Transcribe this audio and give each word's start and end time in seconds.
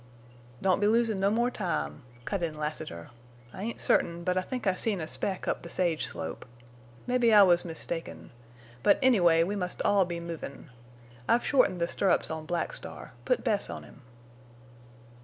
"Don't 0.63 0.79
be 0.79 0.87
losin' 0.87 1.19
no 1.19 1.29
more 1.29 1.51
time," 1.51 2.01
cut 2.25 2.41
in 2.41 2.57
Lassiter. 2.57 3.11
"I 3.53 3.61
ain't 3.61 3.79
certain, 3.79 4.23
but 4.23 4.35
I 4.35 4.41
think 4.41 4.65
I 4.65 4.73
seen 4.73 4.99
a 4.99 5.07
speck 5.07 5.47
up 5.47 5.61
the 5.61 5.69
sage 5.69 6.07
slope. 6.07 6.43
Mebbe 7.05 7.25
I 7.25 7.43
was 7.43 7.63
mistaken. 7.63 8.31
But, 8.81 8.97
anyway, 9.03 9.43
we 9.43 9.55
must 9.55 9.79
all 9.83 10.05
be 10.05 10.19
movin'. 10.19 10.71
I've 11.29 11.45
shortened 11.45 11.79
the 11.79 11.87
stirrups 11.87 12.31
on 12.31 12.47
Black 12.47 12.73
Star. 12.73 13.13
Put 13.25 13.43
Bess 13.43 13.69
on 13.69 13.83
him." 13.83 14.01